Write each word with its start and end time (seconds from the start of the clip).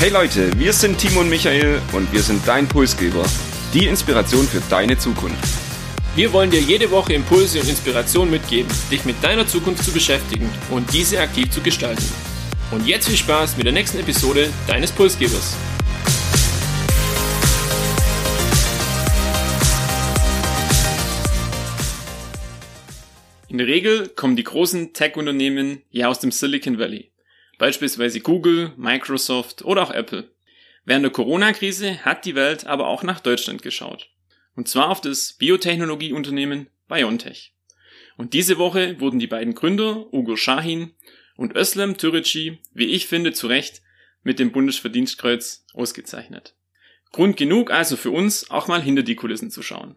Hey 0.00 0.10
Leute, 0.10 0.50
wir 0.58 0.72
sind 0.72 0.98
Timo 0.98 1.20
und 1.20 1.30
Michael 1.30 1.80
und 1.92 2.12
wir 2.12 2.20
sind 2.20 2.46
dein 2.46 2.68
Pulsgeber. 2.68 3.24
Die 3.72 3.86
Inspiration 3.86 4.46
für 4.46 4.60
deine 4.68 4.98
Zukunft. 4.98 5.38
Wir 6.14 6.32
wollen 6.32 6.50
dir 6.50 6.60
jede 6.60 6.90
Woche 6.90 7.14
Impulse 7.14 7.60
und 7.60 7.68
Inspiration 7.68 8.30
mitgeben, 8.30 8.70
dich 8.90 9.04
mit 9.04 9.22
deiner 9.22 9.46
Zukunft 9.46 9.82
zu 9.82 9.92
beschäftigen 9.92 10.50
und 10.70 10.92
diese 10.92 11.20
aktiv 11.20 11.50
zu 11.50 11.62
gestalten. 11.62 12.04
Und 12.70 12.86
jetzt 12.86 13.08
viel 13.08 13.16
Spaß 13.16 13.56
mit 13.56 13.66
der 13.66 13.72
nächsten 13.72 13.98
Episode 13.98 14.50
deines 14.66 14.92
Pulsgebers. 14.92 15.56
In 23.48 23.58
der 23.58 23.68
Regel 23.68 24.08
kommen 24.08 24.36
die 24.36 24.44
großen 24.44 24.92
Tech-Unternehmen 24.92 25.82
ja 25.90 26.08
aus 26.08 26.18
dem 26.18 26.32
Silicon 26.32 26.78
Valley. 26.78 27.13
Beispielsweise 27.58 28.20
Google, 28.20 28.72
Microsoft 28.76 29.64
oder 29.64 29.82
auch 29.82 29.90
Apple. 29.90 30.30
Während 30.84 31.04
der 31.04 31.12
Corona-Krise 31.12 32.04
hat 32.04 32.24
die 32.24 32.34
Welt 32.34 32.66
aber 32.66 32.88
auch 32.88 33.02
nach 33.02 33.20
Deutschland 33.20 33.62
geschaut. 33.62 34.10
Und 34.54 34.68
zwar 34.68 34.90
auf 34.90 35.00
das 35.00 35.34
Biotechnologieunternehmen 35.34 36.68
BioNTech. 36.88 37.54
Und 38.16 38.34
diese 38.34 38.58
Woche 38.58 39.00
wurden 39.00 39.18
die 39.18 39.26
beiden 39.26 39.54
Gründer, 39.54 40.12
Ugo 40.12 40.36
Shahin 40.36 40.92
und 41.36 41.56
Özlem 41.56 41.96
Türeci, 41.96 42.58
wie 42.72 42.86
ich 42.86 43.06
finde, 43.06 43.32
zu 43.32 43.46
Recht 43.46 43.82
mit 44.22 44.38
dem 44.38 44.52
Bundesverdienstkreuz 44.52 45.66
ausgezeichnet. 45.74 46.54
Grund 47.12 47.36
genug 47.36 47.70
also 47.70 47.96
für 47.96 48.10
uns, 48.10 48.50
auch 48.50 48.68
mal 48.68 48.82
hinter 48.82 49.02
die 49.02 49.16
Kulissen 49.16 49.50
zu 49.50 49.62
schauen. 49.62 49.96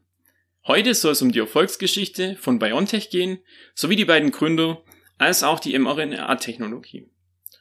Heute 0.66 0.94
soll 0.94 1.14
es 1.14 1.22
um 1.22 1.32
die 1.32 1.40
Erfolgsgeschichte 1.40 2.36
von 2.36 2.60
BioNTech 2.60 3.10
gehen, 3.10 3.40
sowie 3.74 3.96
die 3.96 4.06
beiden 4.06 4.32
Gründer, 4.32 4.84
als 5.18 5.44
auch 5.44 5.60
die 5.60 5.78
mRNA-Technologie. 5.78 7.10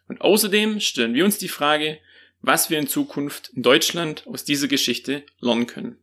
Und 0.09 0.21
außerdem 0.21 0.81
stellen 0.81 1.15
wir 1.15 1.25
uns 1.25 1.39
die 1.39 1.49
Frage, 1.49 1.99
was 2.41 2.71
wir 2.71 2.79
in 2.79 2.87
Zukunft 2.87 3.51
in 3.55 3.62
Deutschland 3.62 4.27
aus 4.27 4.45
dieser 4.45 4.69
Geschichte 4.69 5.25
lernen 5.41 5.67
können. 5.67 5.99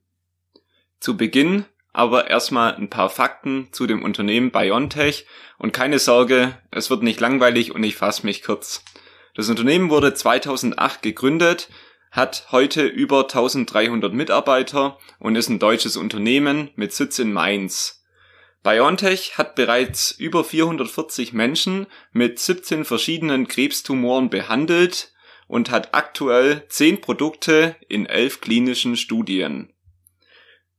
Zu 1.00 1.18
Beginn 1.18 1.66
aber 1.94 2.30
erstmal 2.30 2.76
ein 2.76 2.90
paar 2.90 3.10
Fakten 3.10 3.70
zu 3.72 3.86
dem 3.86 4.04
Unternehmen 4.04 4.52
BioNTech 4.52 5.28
und 5.60 5.72
keine 5.72 6.00
Sorge, 6.00 6.58
es 6.72 6.90
wird 6.90 7.04
nicht 7.04 7.20
langweilig 7.20 7.74
und 7.74 7.84
ich 7.84 7.96
fasse 7.96 8.26
mich 8.26 8.42
kurz. 8.42 8.84
Das 9.36 9.48
Unternehmen 9.48 9.92
wurde 9.92 10.14
2008 10.14 11.04
gegründet, 11.04 11.70
hat 12.12 12.48
heute 12.52 12.86
über 12.86 13.22
1300 13.22 14.12
Mitarbeiter 14.12 14.98
und 15.20 15.36
ist 15.36 15.50
ein 15.50 15.60
deutsches 15.60 15.96
Unternehmen 15.96 16.72
mit 16.76 16.94
Sitz 16.94 17.20
in 17.20 17.32
Mainz. 17.32 18.03
BioNTech 18.64 19.38
hat 19.38 19.56
bereits 19.56 20.12
über 20.12 20.46
440 20.46 21.34
Menschen 21.34 21.86
mit 22.14 22.40
17 22.40 22.86
verschiedenen 22.86 23.50
Krebstumoren 23.50 24.30
behandelt 24.30 25.12
und 25.48 25.70
hat 25.70 25.94
aktuell 25.94 26.64
10 26.70 27.02
Produkte 27.02 27.76
in 27.90 28.06
11 28.06 28.40
klinischen 28.40 28.96
Studien. 28.96 29.74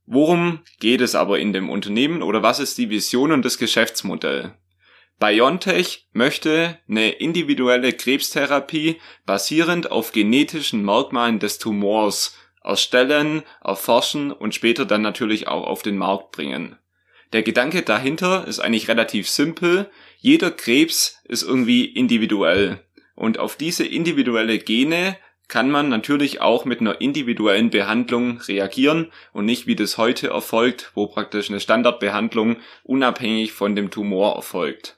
Worum 0.07 0.61
geht 0.79 1.01
es 1.01 1.13
aber 1.13 1.37
in 1.37 1.53
dem 1.53 1.69
Unternehmen 1.69 2.23
oder 2.23 2.41
was 2.41 2.59
ist 2.59 2.79
die 2.79 2.89
Vision 2.89 3.31
und 3.31 3.45
das 3.45 3.59
Geschäftsmodell? 3.59 4.55
BioNTech 5.19 6.07
möchte 6.11 6.79
eine 6.89 7.11
individuelle 7.11 7.93
Krebstherapie 7.93 8.99
basierend 9.27 9.91
auf 9.91 10.11
genetischen 10.11 10.83
Merkmalen 10.83 11.39
des 11.39 11.59
Tumors 11.59 12.35
erstellen, 12.63 13.43
erforschen 13.63 14.31
und 14.31 14.55
später 14.55 14.85
dann 14.85 15.03
natürlich 15.03 15.47
auch 15.47 15.65
auf 15.65 15.83
den 15.83 15.97
Markt 15.97 16.31
bringen. 16.31 16.77
Der 17.35 17.43
Gedanke 17.43 17.81
dahinter 17.81 18.47
ist 18.47 18.61
eigentlich 18.61 18.87
relativ 18.87 19.27
simpel. 19.27 19.91
Jeder 20.19 20.51
Krebs 20.51 21.21
ist 21.25 21.43
irgendwie 21.43 21.83
individuell. 21.83 22.79
Und 23.13 23.39
auf 23.39 23.57
diese 23.57 23.85
individuelle 23.85 24.57
Gene 24.57 25.17
kann 25.49 25.69
man 25.69 25.89
natürlich 25.89 26.39
auch 26.39 26.63
mit 26.63 26.79
einer 26.79 27.01
individuellen 27.01 27.71
Behandlung 27.71 28.39
reagieren 28.39 29.11
und 29.33 29.43
nicht 29.43 29.67
wie 29.67 29.75
das 29.75 29.97
heute 29.97 30.29
erfolgt, 30.29 30.93
wo 30.95 31.07
praktisch 31.07 31.49
eine 31.49 31.59
Standardbehandlung 31.59 32.55
unabhängig 32.85 33.51
von 33.51 33.75
dem 33.75 33.91
Tumor 33.91 34.37
erfolgt. 34.37 34.97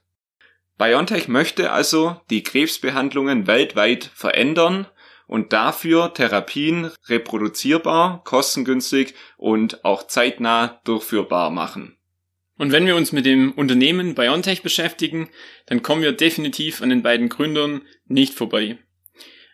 BioNTech 0.78 1.28
möchte 1.28 1.72
also 1.72 2.22
die 2.30 2.44
Krebsbehandlungen 2.44 3.48
weltweit 3.48 4.12
verändern 4.14 4.86
und 5.26 5.54
dafür 5.54 6.14
Therapien 6.14 6.92
reproduzierbar, 7.08 8.24
kostengünstig 8.26 9.16
und 9.38 9.84
auch 9.84 10.06
zeitnah 10.06 10.80
durchführbar 10.84 11.50
machen. 11.50 11.97
Und 12.58 12.72
wenn 12.72 12.88
wir 12.88 12.96
uns 12.96 13.12
mit 13.12 13.26
dem 13.26 13.52
Unternehmen 13.54 14.16
BioNTech 14.16 14.64
beschäftigen, 14.64 15.30
dann 15.68 15.84
kommen 15.84 16.02
wir 16.02 16.12
definitiv 16.12 16.82
an 16.82 16.90
den 16.90 17.04
beiden 17.04 17.30
Gründern 17.30 17.84
nicht 18.08 18.34
vorbei. 18.34 18.80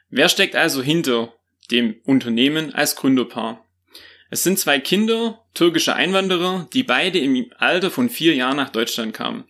Wer 0.09 0.30
steckt 0.30 0.56
also 0.56 0.81
hinter 0.81 1.34
dem 1.72 1.96
Unternehmen 2.06 2.74
als 2.74 2.96
Gründerpaar? 2.96 3.66
Es 4.30 4.44
sind 4.44 4.58
zwei 4.58 4.80
Kinder, 4.80 5.46
türkische 5.53 5.96
Einwanderer, 5.96 6.68
die 6.74 6.84
beide 6.84 7.19
im 7.19 7.52
Alter 7.58 7.91
von 7.91 8.09
vier 8.09 8.34
Jahren 8.34 8.58
nach 8.58 8.69
Deutschland 8.69 9.14
kamen. 9.14 9.46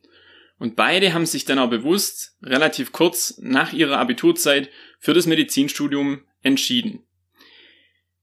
Und 0.57 0.75
beide 0.75 1.13
haben 1.13 1.25
sich 1.25 1.45
dann 1.45 1.59
auch 1.59 1.69
bewusst, 1.69 2.37
relativ 2.41 2.91
kurz 2.91 3.37
nach 3.39 3.73
ihrer 3.73 3.97
Abiturzeit, 3.97 4.69
für 4.99 5.13
das 5.13 5.25
Medizinstudium 5.25 6.21
entschieden. 6.41 7.03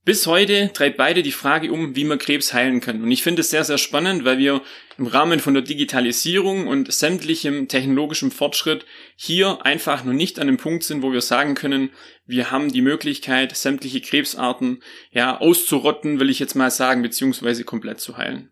Bis 0.02 0.26
heute 0.26 0.70
treibt 0.72 0.96
beide 0.96 1.22
die 1.22 1.30
Frage 1.30 1.70
um, 1.70 1.94
wie 1.94 2.04
man 2.04 2.18
Krebs 2.18 2.54
heilen 2.54 2.80
kann. 2.80 3.02
Und 3.02 3.10
ich 3.10 3.22
finde 3.22 3.40
es 3.40 3.50
sehr, 3.50 3.64
sehr 3.64 3.76
spannend, 3.76 4.24
weil 4.24 4.38
wir 4.38 4.62
im 4.96 5.06
Rahmen 5.06 5.40
von 5.40 5.52
der 5.52 5.62
Digitalisierung 5.62 6.68
und 6.68 6.90
sämtlichem 6.90 7.68
technologischem 7.68 8.30
Fortschritt 8.30 8.86
hier 9.14 9.64
einfach 9.66 10.02
noch 10.04 10.14
nicht 10.14 10.38
an 10.38 10.46
dem 10.46 10.56
Punkt 10.56 10.84
sind, 10.84 11.02
wo 11.02 11.12
wir 11.12 11.20
sagen 11.20 11.54
können, 11.54 11.90
wir 12.24 12.50
haben 12.50 12.72
die 12.72 12.80
Möglichkeit, 12.80 13.54
sämtliche 13.54 14.00
Krebsarten 14.00 14.82
ja 15.10 15.38
auszurotten, 15.38 16.18
will 16.18 16.30
ich 16.30 16.38
jetzt 16.38 16.54
mal 16.54 16.70
sagen, 16.70 17.02
beziehungsweise 17.02 17.64
komplett 17.64 18.00
zu 18.00 18.16
heilen. 18.16 18.50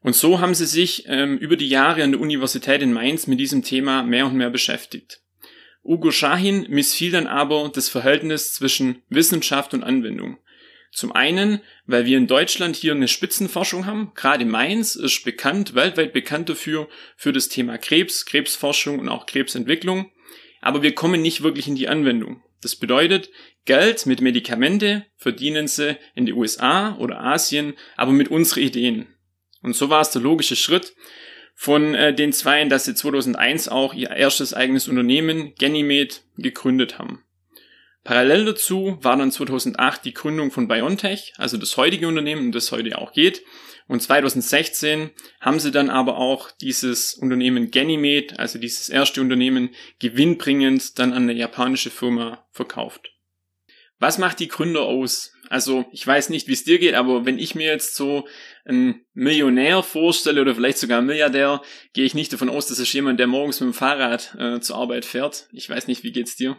Und 0.00 0.14
so 0.14 0.38
haben 0.38 0.54
sie 0.54 0.66
sich 0.66 1.06
ähm, 1.08 1.38
über 1.38 1.56
die 1.56 1.68
Jahre 1.68 2.04
an 2.04 2.12
der 2.12 2.20
Universität 2.20 2.82
in 2.82 2.92
Mainz 2.92 3.26
mit 3.26 3.40
diesem 3.40 3.64
Thema 3.64 4.04
mehr 4.04 4.26
und 4.26 4.36
mehr 4.36 4.50
beschäftigt. 4.50 5.22
Ugo 5.82 6.12
Shahin 6.12 6.66
missfiel 6.68 7.10
dann 7.10 7.26
aber 7.26 7.70
das 7.74 7.88
Verhältnis 7.88 8.54
zwischen 8.54 9.02
Wissenschaft 9.08 9.74
und 9.74 9.82
Anwendung. 9.82 10.38
Zum 10.94 11.10
einen, 11.10 11.60
weil 11.86 12.06
wir 12.06 12.16
in 12.16 12.28
Deutschland 12.28 12.76
hier 12.76 12.92
eine 12.92 13.08
Spitzenforschung 13.08 13.84
haben. 13.84 14.12
Gerade 14.14 14.44
Mainz 14.44 14.94
ist 14.94 15.24
bekannt, 15.24 15.74
weltweit 15.74 16.12
bekannt 16.12 16.48
dafür, 16.48 16.88
für 17.16 17.32
das 17.32 17.48
Thema 17.48 17.78
Krebs, 17.78 18.26
Krebsforschung 18.26 19.00
und 19.00 19.08
auch 19.08 19.26
Krebsentwicklung. 19.26 20.12
Aber 20.60 20.82
wir 20.82 20.94
kommen 20.94 21.20
nicht 21.20 21.42
wirklich 21.42 21.66
in 21.66 21.74
die 21.74 21.88
Anwendung. 21.88 22.44
Das 22.62 22.76
bedeutet, 22.76 23.30
Geld 23.64 24.06
mit 24.06 24.20
Medikamente 24.20 25.04
verdienen 25.16 25.66
sie 25.66 25.98
in 26.14 26.26
den 26.26 26.36
USA 26.36 26.96
oder 26.98 27.20
Asien, 27.20 27.74
aber 27.96 28.12
mit 28.12 28.28
unseren 28.28 28.62
Ideen. 28.62 29.08
Und 29.62 29.74
so 29.74 29.90
war 29.90 30.00
es 30.00 30.10
der 30.10 30.22
logische 30.22 30.56
Schritt 30.56 30.94
von 31.56 31.94
äh, 31.96 32.14
den 32.14 32.32
Zweien, 32.32 32.68
dass 32.68 32.84
sie 32.84 32.94
2001 32.94 33.68
auch 33.68 33.94
ihr 33.94 34.10
erstes 34.10 34.54
eigenes 34.54 34.86
Unternehmen, 34.86 35.54
Ganymed, 35.58 36.22
gegründet 36.36 37.00
haben. 37.00 37.23
Parallel 38.04 38.44
dazu 38.44 38.98
war 39.00 39.16
dann 39.16 39.32
2008 39.32 40.04
die 40.04 40.12
Gründung 40.12 40.50
von 40.50 40.68
BioNTech, 40.68 41.32
also 41.38 41.56
das 41.56 41.78
heutige 41.78 42.06
Unternehmen, 42.06 42.46
um 42.46 42.52
das 42.52 42.70
heute 42.70 42.98
auch 42.98 43.12
geht. 43.12 43.42
Und 43.86 44.02
2016 44.02 45.10
haben 45.40 45.58
sie 45.58 45.70
dann 45.70 45.90
aber 45.90 46.18
auch 46.18 46.50
dieses 46.50 47.14
Unternehmen 47.14 47.70
Ganymed, 47.70 48.38
also 48.38 48.58
dieses 48.58 48.88
erste 48.90 49.20
Unternehmen, 49.20 49.70
gewinnbringend 49.98 50.98
dann 50.98 51.12
an 51.12 51.24
eine 51.24 51.32
japanische 51.32 51.90
Firma 51.90 52.46
verkauft. 52.50 53.10
Was 53.98 54.18
macht 54.18 54.38
die 54.40 54.48
Gründer 54.48 54.82
aus? 54.82 55.32
Also 55.48 55.86
ich 55.92 56.06
weiß 56.06 56.30
nicht, 56.30 56.48
wie 56.48 56.52
es 56.52 56.64
dir 56.64 56.78
geht, 56.78 56.94
aber 56.94 57.24
wenn 57.26 57.38
ich 57.38 57.54
mir 57.54 57.66
jetzt 57.66 57.94
so 57.94 58.26
einen 58.64 59.04
Millionär 59.12 59.82
vorstelle 59.82 60.40
oder 60.40 60.54
vielleicht 60.54 60.78
sogar 60.78 60.98
einen 60.98 61.06
Milliardär, 61.06 61.62
gehe 61.92 62.04
ich 62.04 62.14
nicht 62.14 62.32
davon 62.32 62.48
aus, 62.48 62.66
dass 62.66 62.78
es 62.78 62.92
jemand, 62.92 63.20
der 63.20 63.26
morgens 63.26 63.60
mit 63.60 63.68
dem 63.68 63.74
Fahrrad 63.74 64.34
äh, 64.38 64.60
zur 64.60 64.76
Arbeit 64.76 65.04
fährt. 65.04 65.48
Ich 65.52 65.68
weiß 65.68 65.86
nicht, 65.86 66.02
wie 66.02 66.12
geht's 66.12 66.36
dir? 66.36 66.56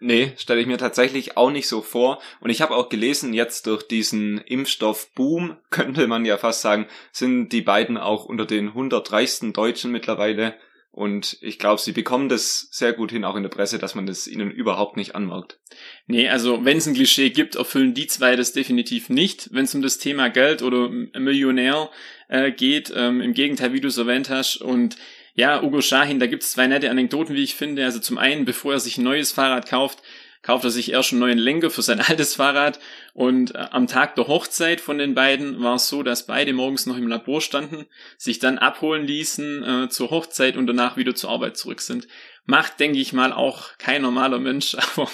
Nee, 0.00 0.32
stelle 0.38 0.60
ich 0.62 0.66
mir 0.66 0.78
tatsächlich 0.78 1.36
auch 1.36 1.50
nicht 1.50 1.68
so 1.68 1.82
vor. 1.82 2.20
Und 2.40 2.48
ich 2.48 2.62
habe 2.62 2.74
auch 2.74 2.88
gelesen, 2.88 3.34
jetzt 3.34 3.66
durch 3.66 3.86
diesen 3.86 4.38
Impfstoffboom, 4.38 5.58
könnte 5.70 6.06
man 6.06 6.24
ja 6.24 6.38
fast 6.38 6.62
sagen, 6.62 6.86
sind 7.12 7.50
die 7.50 7.62
beiden 7.62 7.98
auch 7.98 8.24
unter 8.24 8.46
den 8.46 8.68
100 8.68 9.12
reichsten 9.12 9.52
Deutschen 9.52 9.92
mittlerweile. 9.92 10.54
Und 10.92 11.38
ich 11.40 11.58
glaube, 11.58 11.80
sie 11.80 11.92
bekommen 11.92 12.28
das 12.28 12.68
sehr 12.72 12.92
gut 12.92 13.12
hin, 13.12 13.24
auch 13.24 13.36
in 13.36 13.44
der 13.44 13.50
Presse, 13.50 13.78
dass 13.78 13.94
man 13.94 14.06
das 14.06 14.26
ihnen 14.26 14.50
überhaupt 14.50 14.96
nicht 14.96 15.14
anmerkt. 15.14 15.60
Nee, 16.06 16.28
also 16.28 16.64
wenn 16.64 16.78
es 16.78 16.86
ein 16.86 16.94
Klischee 16.94 17.30
gibt, 17.30 17.54
erfüllen 17.54 17.94
die 17.94 18.08
zwei 18.08 18.34
das 18.34 18.52
definitiv 18.52 19.08
nicht, 19.08 19.50
wenn 19.52 19.66
es 19.66 19.74
um 19.74 19.82
das 19.82 19.98
Thema 19.98 20.30
Geld 20.30 20.62
oder 20.62 20.88
Millionär 20.88 21.90
äh, 22.28 22.50
geht. 22.50 22.92
Ähm, 22.94 23.20
Im 23.20 23.34
Gegenteil, 23.34 23.72
wie 23.72 23.80
du 23.80 23.86
es 23.86 23.98
erwähnt 23.98 24.30
hast. 24.30 24.56
Und 24.56 24.96
ja, 25.34 25.62
Ugo 25.62 25.80
Shahin, 25.80 26.20
da 26.20 26.26
gibt 26.26 26.42
es 26.42 26.52
zwei 26.52 26.66
nette 26.66 26.90
Anekdoten, 26.90 27.34
wie 27.34 27.42
ich 27.42 27.54
finde. 27.54 27.84
Also 27.84 27.98
zum 28.00 28.18
einen, 28.18 28.44
bevor 28.44 28.74
er 28.74 28.80
sich 28.80 28.98
ein 28.98 29.04
neues 29.04 29.32
Fahrrad 29.32 29.68
kauft, 29.68 30.02
kauft 30.42 30.64
er 30.64 30.70
sich 30.70 30.92
erst 30.92 31.12
einen 31.12 31.20
neuen 31.20 31.38
Lenker 31.38 31.70
für 31.70 31.82
sein 31.82 32.00
altes 32.06 32.36
Fahrrad 32.36 32.80
und 33.12 33.54
äh, 33.54 33.58
am 33.70 33.86
Tag 33.86 34.14
der 34.14 34.26
Hochzeit 34.26 34.80
von 34.80 34.98
den 34.98 35.14
beiden 35.14 35.62
war 35.62 35.76
es 35.76 35.88
so, 35.88 36.02
dass 36.02 36.26
beide 36.26 36.52
morgens 36.52 36.86
noch 36.86 36.96
im 36.96 37.08
Labor 37.08 37.40
standen, 37.40 37.86
sich 38.16 38.38
dann 38.38 38.58
abholen 38.58 39.06
ließen 39.06 39.62
äh, 39.84 39.88
zur 39.88 40.10
Hochzeit 40.10 40.56
und 40.56 40.66
danach 40.66 40.96
wieder 40.96 41.14
zur 41.14 41.30
Arbeit 41.30 41.56
zurück 41.56 41.80
sind. 41.80 42.08
Macht, 42.46 42.80
denke 42.80 42.98
ich 42.98 43.12
mal, 43.12 43.32
auch 43.32 43.76
kein 43.78 44.02
normaler 44.02 44.38
Mensch, 44.38 44.76
aber 44.96 45.10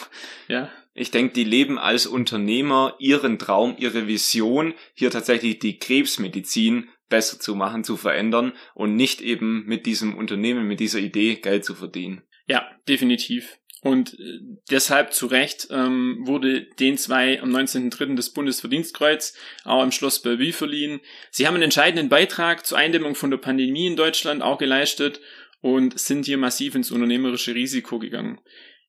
ja, 0.49 0.71
Ich 0.95 1.11
denke, 1.11 1.35
die 1.35 1.45
leben 1.45 1.79
als 1.79 2.07
Unternehmer 2.07 2.95
ihren 2.99 3.39
Traum, 3.39 3.75
ihre 3.79 4.07
Vision, 4.07 4.75
hier 4.95 5.11
tatsächlich 5.11 5.59
die 5.59 5.79
Krebsmedizin 5.79 6.89
besser 7.09 7.39
zu 7.39 7.55
machen, 7.55 7.85
zu 7.85 7.97
verändern 7.97 8.53
und 8.75 8.97
nicht 8.97 9.21
eben 9.21 9.65
mit 9.67 9.87
diesem 9.87 10.17
Unternehmen, 10.17 10.67
mit 10.67 10.81
dieser 10.81 10.99
Idee 10.99 11.37
Geld 11.37 11.65
zu 11.65 11.75
verdienen. 11.75 12.23
Ja, 12.47 12.69
definitiv. 12.89 13.59
Und 13.83 14.19
äh, 14.19 14.41
deshalb 14.71 15.13
zu 15.13 15.27
Recht 15.27 15.69
ähm, 15.71 16.19
wurde 16.23 16.63
den 16.63 16.99
zwei 16.99 17.41
am 17.41 17.55
19.03. 17.55 18.17
das 18.17 18.31
Bundesverdienstkreuz 18.31 19.35
auch 19.65 19.83
im 19.83 19.93
Schloss 19.93 20.23
Bellevue 20.23 20.53
verliehen. 20.53 21.01
Sie 21.31 21.47
haben 21.47 21.55
einen 21.55 21.65
entscheidenden 21.65 22.09
Beitrag 22.09 22.67
zur 22.67 22.79
Eindämmung 22.79 23.15
von 23.15 23.31
der 23.31 23.39
Pandemie 23.39 23.87
in 23.87 23.97
Deutschland 23.97 24.43
auch 24.43 24.59
geleistet 24.59 25.21
und 25.61 25.99
sind 25.99 26.27
hier 26.27 26.39
massiv 26.39 26.75
ins 26.75 26.91
unternehmerische 26.91 27.55
Risiko 27.55 27.99
gegangen. 27.99 28.41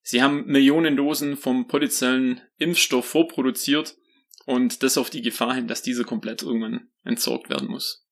Sie 0.01 0.23
haben 0.23 0.45
Millionen 0.47 0.95
Dosen 0.95 1.35
vom 1.35 1.67
potenziellen 1.67 2.41
Impfstoff 2.57 3.05
vorproduziert 3.05 3.97
und 4.45 4.81
das 4.81 4.97
auf 4.97 5.09
die 5.09 5.21
Gefahr 5.21 5.53
hin, 5.53 5.67
dass 5.67 5.81
dieser 5.81 6.05
komplett 6.05 6.41
irgendwann 6.41 6.87
entsorgt 7.03 7.49
werden 7.49 7.67
muss 7.67 8.06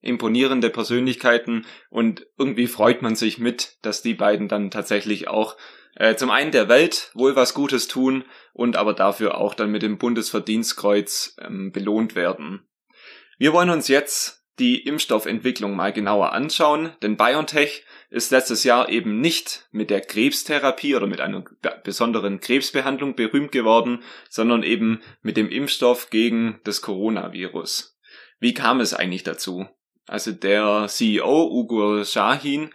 imponierende 0.00 0.70
Persönlichkeiten 0.70 1.66
und 1.90 2.26
irgendwie 2.38 2.66
freut 2.66 3.02
man 3.02 3.16
sich 3.16 3.38
mit, 3.38 3.78
dass 3.82 4.02
die 4.02 4.14
beiden 4.14 4.48
dann 4.48 4.70
tatsächlich 4.70 5.28
auch 5.28 5.56
äh, 5.96 6.14
zum 6.14 6.30
einen 6.30 6.52
der 6.52 6.68
Welt 6.68 7.10
wohl 7.14 7.34
was 7.34 7.54
Gutes 7.54 7.88
tun 7.88 8.24
und 8.52 8.76
aber 8.76 8.94
dafür 8.94 9.38
auch 9.38 9.54
dann 9.54 9.70
mit 9.70 9.82
dem 9.82 9.98
Bundesverdienstkreuz 9.98 11.36
ähm, 11.40 11.72
belohnt 11.72 12.14
werden. 12.14 12.68
Wir 13.38 13.52
wollen 13.52 13.70
uns 13.70 13.88
jetzt 13.88 14.44
die 14.58 14.84
Impfstoffentwicklung 14.84 15.76
mal 15.76 15.92
genauer 15.92 16.32
anschauen, 16.32 16.92
denn 17.02 17.16
BioNTech 17.16 17.84
ist 18.10 18.30
letztes 18.30 18.64
Jahr 18.64 18.88
eben 18.88 19.20
nicht 19.20 19.68
mit 19.70 19.90
der 19.90 20.00
Krebstherapie 20.00 20.96
oder 20.96 21.06
mit 21.06 21.20
einer 21.20 21.44
besonderen 21.84 22.40
Krebsbehandlung 22.40 23.14
berühmt 23.14 23.52
geworden, 23.52 24.02
sondern 24.28 24.62
eben 24.62 25.00
mit 25.22 25.36
dem 25.36 25.48
Impfstoff 25.48 26.10
gegen 26.10 26.60
das 26.64 26.82
Coronavirus. 26.82 27.98
Wie 28.40 28.54
kam 28.54 28.80
es 28.80 28.94
eigentlich 28.94 29.24
dazu? 29.24 29.66
Also 30.08 30.32
der 30.32 30.86
CEO 30.88 31.48
Ugo 31.52 32.02
Shahin 32.02 32.70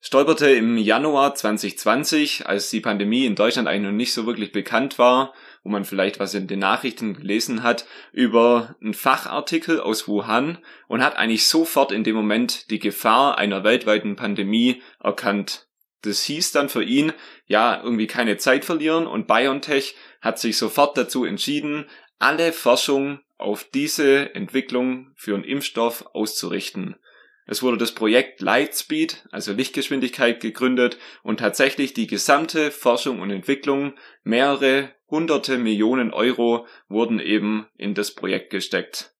stolperte 0.00 0.50
im 0.50 0.76
Januar 0.76 1.34
2020, 1.34 2.46
als 2.46 2.70
die 2.70 2.80
Pandemie 2.80 3.24
in 3.24 3.36
Deutschland 3.36 3.68
eigentlich 3.68 3.92
noch 3.92 3.96
nicht 3.96 4.12
so 4.12 4.26
wirklich 4.26 4.50
bekannt 4.50 4.98
war, 4.98 5.32
wo 5.62 5.70
man 5.70 5.84
vielleicht 5.84 6.18
was 6.18 6.34
in 6.34 6.48
den 6.48 6.58
Nachrichten 6.58 7.14
gelesen 7.14 7.62
hat, 7.62 7.86
über 8.12 8.74
einen 8.82 8.94
Fachartikel 8.94 9.80
aus 9.80 10.08
Wuhan 10.08 10.58
und 10.88 11.04
hat 11.04 11.16
eigentlich 11.16 11.46
sofort 11.46 11.92
in 11.92 12.02
dem 12.02 12.16
Moment 12.16 12.68
die 12.70 12.80
Gefahr 12.80 13.38
einer 13.38 13.62
weltweiten 13.62 14.16
Pandemie 14.16 14.82
erkannt. 14.98 15.68
Das 16.02 16.24
hieß 16.24 16.50
dann 16.50 16.68
für 16.68 16.82
ihn, 16.82 17.12
ja, 17.46 17.80
irgendwie 17.80 18.08
keine 18.08 18.38
Zeit 18.38 18.64
verlieren 18.64 19.06
und 19.06 19.28
BioNTech 19.28 19.94
hat 20.20 20.40
sich 20.40 20.56
sofort 20.56 20.98
dazu 20.98 21.24
entschieden, 21.24 21.86
alle 22.18 22.52
Forschung 22.52 23.20
auf 23.42 23.64
diese 23.64 24.34
Entwicklung 24.34 25.12
für 25.16 25.34
einen 25.34 25.44
Impfstoff 25.44 26.06
auszurichten. 26.14 26.96
Es 27.46 27.62
wurde 27.62 27.76
das 27.76 27.92
Projekt 27.92 28.40
Lightspeed, 28.40 29.26
also 29.30 29.52
Lichtgeschwindigkeit, 29.52 30.40
gegründet 30.40 30.96
und 31.22 31.40
tatsächlich 31.40 31.92
die 31.92 32.06
gesamte 32.06 32.70
Forschung 32.70 33.20
und 33.20 33.30
Entwicklung, 33.30 33.92
mehrere 34.22 34.94
hunderte 35.10 35.58
Millionen 35.58 36.12
Euro 36.12 36.66
wurden 36.88 37.18
eben 37.18 37.66
in 37.76 37.94
das 37.94 38.14
Projekt 38.14 38.50
gesteckt. 38.50 39.10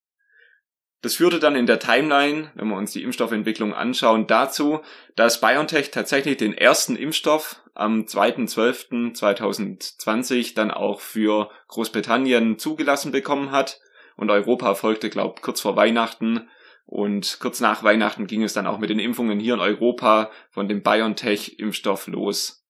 Das 1.01 1.15
führte 1.15 1.39
dann 1.39 1.57
in 1.57 1.65
der 1.65 1.79
Timeline, 1.79 2.53
wenn 2.55 2.69
wir 2.69 2.77
uns 2.77 2.93
die 2.93 3.03
Impfstoffentwicklung 3.03 3.73
anschauen, 3.73 4.25
dazu, 4.25 4.79
dass 5.17 5.41
BioNTech 5.41 5.91
tatsächlich 5.91 6.37
den 6.37 6.53
ersten 6.53 6.95
Impfstoff 6.95 7.61
am 7.73 8.05
2.12.2020 8.05 10.55
dann 10.55 10.71
auch 10.71 11.01
für 11.01 11.51
Großbritannien 11.67 12.57
zugelassen 12.57 13.11
bekommen 13.11 13.51
hat 13.51 13.81
und 14.15 14.29
Europa 14.31 14.75
folgte, 14.75 15.09
glaubt, 15.09 15.41
kurz 15.41 15.61
vor 15.61 15.75
Weihnachten 15.75 16.47
und 16.85 17.37
kurz 17.39 17.59
nach 17.59 17.83
Weihnachten 17.83 18.27
ging 18.27 18.43
es 18.43 18.53
dann 18.53 18.67
auch 18.67 18.79
mit 18.79 18.89
den 18.89 18.99
Impfungen 18.99 19.39
hier 19.39 19.55
in 19.55 19.59
Europa 19.59 20.31
von 20.51 20.67
dem 20.67 20.83
BioNTech-Impfstoff 20.83 22.07
los. 22.07 22.65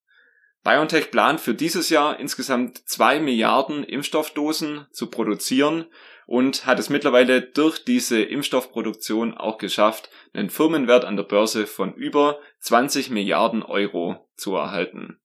BioNTech 0.62 1.10
plant 1.10 1.40
für 1.40 1.54
dieses 1.54 1.90
Jahr 1.90 2.18
insgesamt 2.18 2.88
zwei 2.88 3.20
Milliarden 3.20 3.84
Impfstoffdosen 3.84 4.86
zu 4.92 5.10
produzieren 5.10 5.86
und 6.26 6.64
hat 6.64 6.78
es 6.78 6.88
mittlerweile 6.88 7.42
durch 7.42 7.84
diese 7.84 8.22
Impfstoffproduktion 8.22 9.34
auch 9.34 9.58
geschafft, 9.58 10.08
einen 10.32 10.48
Firmenwert 10.48 11.04
an 11.04 11.16
der 11.16 11.24
Börse 11.24 11.66
von 11.66 11.92
über 11.92 12.38
20 12.60 13.10
Milliarden 13.10 13.62
Euro 13.62 14.26
zu 14.36 14.54
erhalten. 14.54 15.18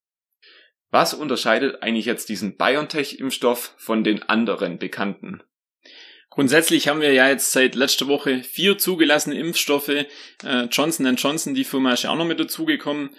Was 0.91 1.13
unterscheidet 1.13 1.83
eigentlich 1.83 2.05
jetzt 2.05 2.27
diesen 2.27 2.57
BioNTech-Impfstoff 2.57 3.75
von 3.77 4.03
den 4.03 4.23
anderen 4.23 4.77
bekannten? 4.77 5.41
Grundsätzlich 6.29 6.87
haben 6.87 7.01
wir 7.01 7.11
ja 7.11 7.27
jetzt 7.27 7.51
seit 7.51 7.75
letzter 7.75 8.07
Woche 8.07 8.43
vier 8.43 8.77
zugelassene 8.77 9.37
Impfstoffe. 9.37 9.89
Äh, 9.89 10.05
Johnson 10.71 11.15
Johnson, 11.15 11.53
die 11.55 11.63
Firma 11.63 11.93
ist 11.93 12.03
ja 12.03 12.11
auch 12.11 12.15
noch 12.15 12.25
mit 12.25 12.39
dazugekommen. 12.39 13.09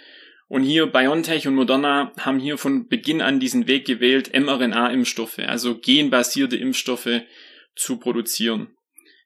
Und 0.47 0.63
hier 0.63 0.87
BioNTech 0.87 1.47
und 1.47 1.55
Moderna 1.55 2.11
haben 2.19 2.39
hier 2.39 2.57
von 2.57 2.87
Beginn 2.87 3.21
an 3.21 3.39
diesen 3.39 3.67
Weg 3.67 3.85
gewählt, 3.85 4.31
mRNA-Impfstoffe, 4.33 5.39
also 5.39 5.77
genbasierte 5.77 6.57
Impfstoffe 6.57 7.21
zu 7.75 7.97
produzieren. 7.97 8.75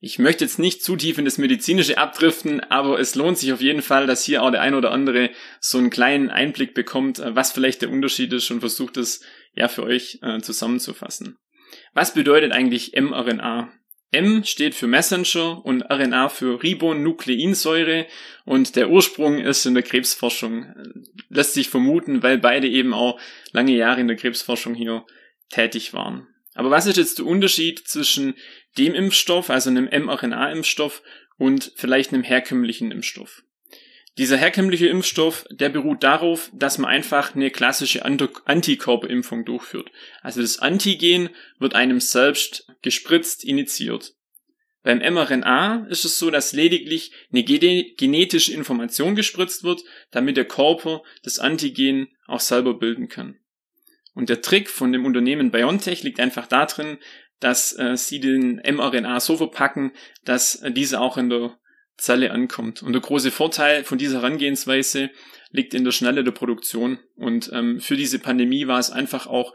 Ich 0.01 0.19
möchte 0.19 0.43
jetzt 0.43 0.59
nicht 0.59 0.83
zu 0.83 0.95
tief 0.95 1.17
in 1.17 1.25
das 1.25 1.39
Medizinische 1.39 1.97
abdriften, 1.97 2.59
aber 2.59 2.99
es 2.99 3.15
lohnt 3.15 3.39
sich 3.39 3.53
auf 3.53 3.61
jeden 3.61 3.81
Fall, 3.81 4.05
dass 4.05 4.23
hier 4.23 4.43
auch 4.43 4.51
der 4.51 4.61
ein 4.61 4.75
oder 4.75 4.91
andere 4.91 5.31
so 5.59 5.79
einen 5.79 5.89
kleinen 5.89 6.29
Einblick 6.29 6.75
bekommt, 6.75 7.17
äh, 7.17 7.35
was 7.35 7.51
vielleicht 7.51 7.81
der 7.81 7.89
Unterschied 7.89 8.31
ist 8.31 8.51
und 8.51 8.59
versucht 8.59 8.97
es 8.97 9.21
ja 9.55 9.67
für 9.67 9.81
euch 9.81 10.19
äh, 10.21 10.41
zusammenzufassen. 10.41 11.37
Was 11.93 12.13
bedeutet 12.13 12.51
eigentlich 12.51 12.93
mRNA? 12.95 13.71
M 14.11 14.43
steht 14.45 14.75
für 14.75 14.87
Messenger 14.87 15.65
und 15.65 15.81
RNA 15.81 16.29
für 16.29 16.63
Ribonukleinsäure 16.63 18.07
und 18.45 18.75
der 18.75 18.89
Ursprung 18.89 19.39
ist 19.39 19.65
in 19.65 19.73
der 19.73 19.83
Krebsforschung. 19.83 20.73
Lässt 21.29 21.53
sich 21.53 21.69
vermuten, 21.69 22.23
weil 22.23 22.37
beide 22.37 22.67
eben 22.67 22.93
auch 22.93 23.19
lange 23.51 23.73
Jahre 23.73 24.01
in 24.01 24.07
der 24.07 24.15
Krebsforschung 24.15 24.73
hier 24.73 25.05
tätig 25.49 25.93
waren. 25.93 26.27
Aber 26.53 26.71
was 26.71 26.85
ist 26.85 26.97
jetzt 26.97 27.19
der 27.19 27.25
Unterschied 27.25 27.85
zwischen 27.85 28.35
dem 28.77 28.93
Impfstoff, 28.93 29.49
also 29.49 29.69
einem 29.69 29.89
mRNA-Impfstoff 29.89 31.01
und 31.37 31.73
vielleicht 31.75 32.13
einem 32.13 32.23
herkömmlichen 32.23 32.91
Impfstoff? 32.91 33.43
Dieser 34.17 34.37
herkömmliche 34.37 34.87
Impfstoff, 34.87 35.45
der 35.49 35.69
beruht 35.69 36.03
darauf, 36.03 36.49
dass 36.53 36.77
man 36.77 36.89
einfach 36.89 37.35
eine 37.35 37.51
klassische 37.51 38.05
Antikörperimpfung 38.05 39.43
durchführt. 39.43 39.91
Also 40.21 40.41
das 40.41 40.59
Antigen 40.59 41.29
wird 41.59 41.75
einem 41.75 41.99
selbst 41.99 42.71
gespritzt, 42.81 43.43
initiiert. 43.43 44.13
Beim 44.83 44.99
mRNA 44.99 45.87
ist 45.89 46.05
es 46.05 46.17
so, 46.17 46.29
dass 46.29 46.53
lediglich 46.53 47.11
eine 47.33 47.43
genetische 47.43 48.53
Information 48.53 49.15
gespritzt 49.15 49.63
wird, 49.63 49.83
damit 50.11 50.37
der 50.37 50.45
Körper 50.45 51.01
das 51.23 51.39
Antigen 51.39 52.07
auch 52.27 52.39
selber 52.39 52.77
bilden 52.77 53.09
kann. 53.09 53.39
Und 54.13 54.29
der 54.29 54.41
Trick 54.41 54.69
von 54.69 54.93
dem 54.93 55.05
Unternehmen 55.05 55.51
BioNTech 55.51 56.03
liegt 56.03 56.21
einfach 56.21 56.47
darin, 56.47 56.99
dass 57.39 57.77
äh, 57.77 57.97
sie 57.97 58.21
den 58.21 58.61
mRNA 58.63 59.19
so 59.19 59.35
verpacken, 59.35 59.91
dass 60.23 60.55
äh, 60.61 60.71
diese 60.71 61.01
auch 61.01 61.17
in 61.17 61.29
der 61.29 61.57
Zelle 61.97 62.31
ankommt. 62.31 62.83
Und 62.83 62.93
der 62.93 63.01
große 63.01 63.31
Vorteil 63.31 63.83
von 63.83 63.97
dieser 63.97 64.17
Herangehensweise 64.17 65.09
liegt 65.51 65.73
in 65.73 65.83
der 65.83 65.91
Schnelle 65.91 66.23
der 66.23 66.31
Produktion. 66.31 66.99
Und 67.15 67.49
ähm, 67.53 67.79
für 67.79 67.95
diese 67.95 68.19
Pandemie 68.19 68.67
war 68.67 68.79
es 68.79 68.91
einfach 68.91 69.27
auch 69.27 69.53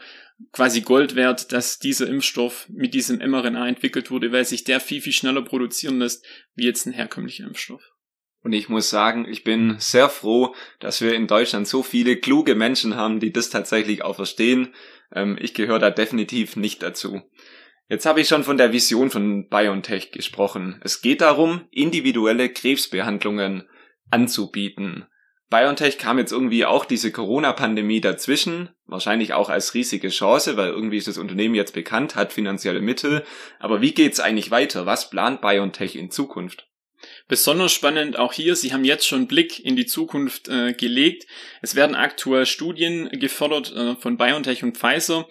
quasi 0.53 0.81
Gold 0.81 1.17
wert, 1.17 1.53
dass 1.53 1.79
dieser 1.79 2.07
Impfstoff 2.09 2.67
mit 2.71 2.95
diesem 2.95 3.19
mRNA 3.19 3.69
entwickelt 3.69 4.11
wurde, 4.11 4.33
weil 4.33 4.45
sich 4.45 4.65
der 4.65 4.81
viel, 4.81 5.03
viel 5.03 5.13
schneller 5.13 5.43
produzieren 5.43 5.99
lässt, 5.99 6.25
wie 6.55 6.65
jetzt 6.65 6.87
ein 6.87 6.93
herkömmlicher 6.93 7.45
Impfstoff. 7.45 7.83
Und 8.43 8.55
ich 8.55 8.71
muss 8.71 8.89
sagen, 8.89 9.27
ich 9.29 9.45
bin 9.45 9.77
sehr 9.79 10.09
froh, 10.09 10.55
dass 10.79 11.03
wir 11.03 11.15
in 11.15 11.27
Deutschland 11.27 11.69
so 11.69 11.83
viele 11.83 12.17
kluge 12.17 12.55
Menschen 12.55 12.97
haben, 12.97 13.21
die 13.21 13.33
das 13.33 13.51
tatsächlich 13.51 14.03
auch 14.03 14.17
verstehen. 14.17 14.75
Ähm, 15.13 15.37
ich 15.39 15.53
gehöre 15.53 15.79
da 15.79 15.91
definitiv 15.91 16.57
nicht 16.57 16.83
dazu. 16.83 17.21
Jetzt 17.91 18.07
habe 18.07 18.21
ich 18.21 18.29
schon 18.29 18.45
von 18.45 18.57
der 18.57 18.73
Vision 18.73 19.11
von 19.11 19.49
BioNTech 19.49 20.13
gesprochen. 20.13 20.81
Es 20.85 21.03
geht 21.03 21.21
darum, 21.21 21.63
individuelle 21.73 22.49
Krebsbehandlungen 22.49 23.69
anzubieten. 24.13 25.07
BioNTech 25.51 25.99
kam 25.99 26.17
jetzt 26.17 26.31
irgendwie 26.31 26.65
auch 26.65 26.85
diese 26.85 27.11
Corona-Pandemie 27.11 28.01
dazwischen, 28.01 28.69
wahrscheinlich 28.87 29.33
auch 29.33 29.49
als 29.49 29.75
riesige 29.75 30.11
Chance, 30.11 30.57
weil 30.57 30.69
irgendwie 30.69 30.99
ist 30.99 31.09
das 31.09 31.19
Unternehmen 31.19 31.57
jetzt 31.57 31.75
bekannt, 31.75 32.15
hat 32.15 32.33
finanzielle 32.33 32.81
Mittel. 32.81 33.25
Aber 33.59 33.81
wie 33.81 33.91
geht's 33.91 34.21
eigentlich 34.21 34.53
weiter? 34.53 34.87
Was 34.87 35.11
plant 35.11 35.41
BioNTech 35.41 35.97
in 35.97 36.13
Zukunft? 36.13 36.69
Besonders 37.27 37.73
spannend 37.73 38.17
auch 38.17 38.33
hier, 38.33 38.55
Sie 38.55 38.73
haben 38.73 38.85
jetzt 38.85 39.09
schon 39.09 39.27
Blick 39.27 39.65
in 39.65 39.75
die 39.75 39.87
Zukunft 39.87 40.49
äh, 40.49 40.75
gelegt. 40.75 41.27
Es 41.61 41.75
werden 41.75 41.97
aktuell 41.97 42.47
Studien 42.47 43.09
gefördert 43.09 43.75
äh, 43.75 43.97
von 43.97 44.17
BioNTech 44.17 44.63
und 44.63 44.77
Pfizer 44.77 45.27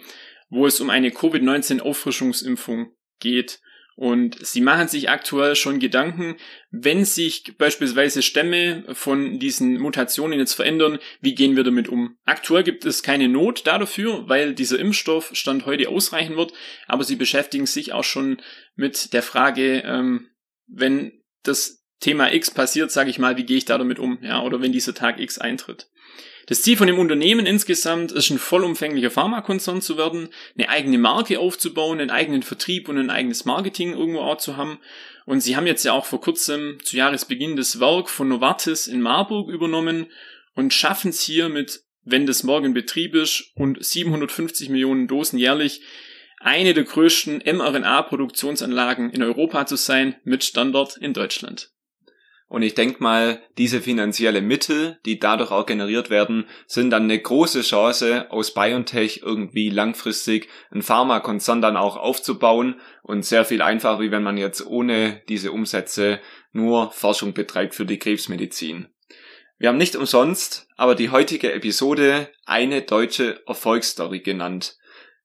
wo 0.50 0.66
es 0.66 0.80
um 0.80 0.90
eine 0.90 1.12
Covid-19-Auffrischungsimpfung 1.12 2.92
geht. 3.20 3.60
Und 3.96 4.38
sie 4.46 4.62
machen 4.62 4.88
sich 4.88 5.10
aktuell 5.10 5.58
schon 5.58 5.80
Gedanken, 5.80 6.38
wenn 6.72 7.04
sich 7.04 7.58
beispielsweise 7.58 8.22
Stämme 8.22 8.86
von 8.94 9.40
diesen 9.40 9.78
Mutationen 9.78 10.40
jetzt 10.40 10.54
verändern, 10.54 11.00
wie 11.20 11.36
gehen 11.36 11.58
wir 11.58 11.66
damit 11.66 11.90
um? 11.90 12.16
Aktuell 12.24 12.64
gibt 12.64 12.86
es 12.86 13.04
keine 13.04 13.28
Not 13.28 13.68
dafür, 13.68 14.30
weil 14.30 14.54
dieser 14.54 14.80
Impfstoff 14.80 15.32
Stand 15.34 15.66
heute 15.66 15.90
ausreichen 15.90 16.38
wird, 16.38 16.54
aber 16.88 17.04
sie 17.04 17.18
beschäftigen 17.18 17.66
sich 17.66 17.92
auch 17.92 18.06
schon 18.06 18.42
mit 18.76 19.12
der 19.12 19.22
Frage, 19.22 19.84
ähm, 19.86 20.30
wenn 20.66 21.22
das 21.44 21.84
Thema 22.00 22.32
X 22.32 22.52
passiert, 22.52 22.92
sage 22.92 23.10
ich 23.10 23.20
mal, 23.20 23.36
wie 23.36 23.44
gehe 23.46 23.58
ich 23.58 23.66
da 23.66 23.78
damit 23.78 24.00
um? 24.00 24.20
Ja, 24.22 24.42
oder 24.44 24.62
wenn 24.62 24.72
dieser 24.72 24.94
Tag 24.94 25.20
X 25.20 25.40
eintritt. 25.40 25.90
Das 26.50 26.64
Ziel 26.64 26.78
von 26.78 26.88
dem 26.88 26.98
Unternehmen 26.98 27.46
insgesamt 27.46 28.12
ist, 28.12 28.32
ein 28.32 28.40
vollumfänglicher 28.40 29.12
Pharmakonzern 29.12 29.84
zu 29.84 29.98
werden, 29.98 30.30
eine 30.58 30.68
eigene 30.68 30.98
Marke 30.98 31.40
aufzubauen, 31.40 32.00
einen 32.00 32.10
eigenen 32.10 32.42
Vertrieb 32.42 32.90
und 32.90 32.98
ein 32.98 33.12
eigenes 33.12 33.46
Marketing 33.46 33.94
irgendwo 33.94 34.22
auch 34.22 34.40
zu 34.40 34.58
haben. 34.58 34.80
Und 35.28 35.42
sie 35.42 35.56
haben 35.56 35.68
jetzt 35.68 35.86
ja 35.86 35.94
auch 35.94 36.06
vor 36.06 36.22
kurzem 36.22 36.80
zu 36.84 36.98
Jahresbeginn 36.98 37.56
das 37.56 37.80
Werk 37.80 38.10
von 38.10 38.30
Novartis 38.30 38.88
in 38.88 39.00
Marburg 39.00 39.52
übernommen 39.52 40.08
und 40.56 40.74
schaffen 40.74 41.10
es 41.10 41.22
hier 41.22 41.50
mit, 41.50 41.84
wenn 42.04 42.26
das 42.26 42.42
morgen 42.42 42.74
Betrieb 42.74 43.14
ist, 43.14 43.52
und 43.54 43.86
750 43.86 44.70
Millionen 44.70 45.08
Dosen 45.08 45.38
jährlich, 45.38 45.82
eine 46.40 46.74
der 46.74 46.86
größten 46.86 47.44
mRNA-Produktionsanlagen 47.46 49.12
in 49.12 49.22
Europa 49.22 49.68
zu 49.68 49.76
sein, 49.76 50.16
mit 50.24 50.44
Standort 50.44 50.98
in 50.98 51.14
Deutschland. 51.14 51.70
Und 52.50 52.64
ich 52.64 52.74
denke 52.74 53.02
mal, 53.02 53.42
diese 53.58 53.80
finanzielle 53.80 54.42
Mittel, 54.42 55.00
die 55.06 55.20
dadurch 55.20 55.52
auch 55.52 55.68
generiert 55.68 56.10
werden, 56.10 56.48
sind 56.66 56.90
dann 56.90 57.04
eine 57.04 57.20
große 57.20 57.62
Chance, 57.62 58.26
aus 58.32 58.54
BioNTech 58.54 59.22
irgendwie 59.24 59.70
langfristig 59.70 60.50
einen 60.72 60.82
Pharmakonzern 60.82 61.62
dann 61.62 61.78
auch 61.78 61.96
aufzubauen 61.96 62.82
und 63.04 63.24
sehr 63.24 63.46
viel 63.46 63.62
einfacher, 63.62 64.02
wie 64.02 64.12
wenn 64.12 64.24
man 64.24 64.38
jetzt 64.38 64.66
ohne 64.66 65.22
diese 65.30 65.52
Umsätze 65.52 66.20
nur 66.52 66.92
Forschung 66.92 67.34
betreibt 67.34 67.76
für 67.76 67.86
die 67.86 68.00
Krebsmedizin. 68.00 68.88
Wir 69.60 69.70
haben 69.70 69.78
nicht 69.78 69.96
umsonst 69.96 70.70
aber 70.80 70.96
die 70.96 71.10
heutige 71.10 71.52
Episode 71.52 72.30
eine 72.46 72.82
deutsche 72.82 73.46
Erfolgsstory 73.46 74.22
genannt. 74.22 74.78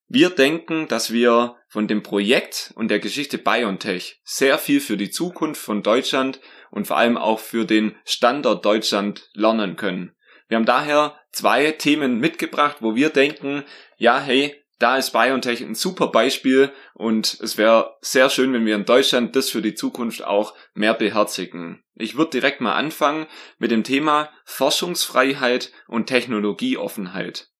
Wir 0.06 0.30
denken, 0.30 0.86
dass 0.86 1.12
wir 1.12 1.56
von 1.68 1.88
dem 1.88 2.02
Projekt 2.02 2.72
und 2.76 2.88
der 2.88 2.98
Geschichte 2.98 3.38
BioNTech 3.38 4.20
sehr 4.22 4.58
viel 4.58 4.80
für 4.80 4.96
die 4.96 5.10
Zukunft 5.10 5.60
von 5.60 5.82
Deutschland 5.82 6.40
und 6.70 6.86
vor 6.86 6.98
allem 6.98 7.16
auch 7.16 7.40
für 7.40 7.64
den 7.64 7.96
Standort 8.04 8.64
Deutschland 8.64 9.30
lernen 9.32 9.76
können. 9.76 10.14
Wir 10.48 10.56
haben 10.56 10.66
daher 10.66 11.18
zwei 11.32 11.72
Themen 11.72 12.18
mitgebracht, 12.18 12.76
wo 12.80 12.94
wir 12.94 13.08
denken, 13.08 13.64
ja, 13.96 14.20
hey, 14.20 14.62
da 14.78 14.98
ist 14.98 15.12
BioNTech 15.12 15.62
ein 15.62 15.74
super 15.74 16.08
Beispiel 16.08 16.70
und 16.92 17.38
es 17.40 17.56
wäre 17.56 17.96
sehr 18.00 18.28
schön, 18.28 18.52
wenn 18.52 18.66
wir 18.66 18.74
in 18.74 18.84
Deutschland 18.84 19.34
das 19.34 19.48
für 19.48 19.62
die 19.62 19.74
Zukunft 19.74 20.22
auch 20.22 20.54
mehr 20.74 20.94
beherzigen. 20.94 21.82
Ich 21.94 22.16
würde 22.16 22.32
direkt 22.32 22.60
mal 22.60 22.74
anfangen 22.74 23.26
mit 23.58 23.70
dem 23.70 23.84
Thema 23.84 24.30
Forschungsfreiheit 24.44 25.72
und 25.86 26.06
Technologieoffenheit. 26.06 27.53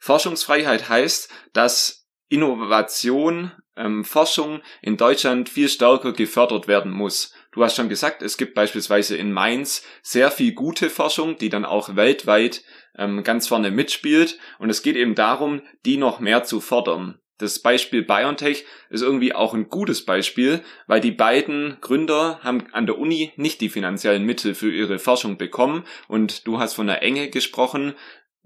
Forschungsfreiheit 0.00 0.88
heißt, 0.88 1.30
dass 1.52 2.06
Innovation, 2.28 3.52
ähm, 3.76 4.04
Forschung 4.04 4.60
in 4.82 4.96
Deutschland 4.96 5.48
viel 5.48 5.68
stärker 5.68 6.12
gefördert 6.12 6.66
werden 6.66 6.90
muss. 6.90 7.32
Du 7.52 7.62
hast 7.62 7.76
schon 7.76 7.88
gesagt, 7.88 8.22
es 8.22 8.36
gibt 8.36 8.54
beispielsweise 8.54 9.16
in 9.16 9.32
Mainz 9.32 9.82
sehr 10.02 10.30
viel 10.30 10.52
gute 10.52 10.90
Forschung, 10.90 11.38
die 11.38 11.48
dann 11.48 11.64
auch 11.64 11.96
weltweit 11.96 12.62
ähm, 12.98 13.22
ganz 13.22 13.48
vorne 13.48 13.70
mitspielt. 13.70 14.38
Und 14.58 14.70
es 14.70 14.82
geht 14.82 14.96
eben 14.96 15.14
darum, 15.14 15.62
die 15.84 15.96
noch 15.96 16.20
mehr 16.20 16.44
zu 16.44 16.60
fördern. 16.60 17.18
Das 17.38 17.58
Beispiel 17.58 18.02
BioNTech 18.02 18.64
ist 18.88 19.02
irgendwie 19.02 19.34
auch 19.34 19.52
ein 19.52 19.68
gutes 19.68 20.06
Beispiel, 20.06 20.62
weil 20.86 21.00
die 21.02 21.10
beiden 21.10 21.76
Gründer 21.82 22.40
haben 22.42 22.66
an 22.72 22.86
der 22.86 22.98
Uni 22.98 23.32
nicht 23.36 23.60
die 23.60 23.68
finanziellen 23.68 24.24
Mittel 24.24 24.54
für 24.54 24.72
ihre 24.72 24.98
Forschung 24.98 25.36
bekommen 25.36 25.84
und 26.08 26.46
du 26.46 26.58
hast 26.58 26.72
von 26.74 26.86
der 26.86 27.02
Enge 27.02 27.28
gesprochen 27.28 27.94